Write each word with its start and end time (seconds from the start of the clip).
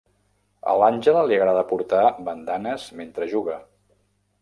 A 0.71 0.73
l'Àngela 0.83 1.21
li 1.27 1.37
agrada 1.37 1.65
portar 1.73 2.01
bandanes 2.31 2.91
mentre 3.03 3.33
juga. 3.37 3.63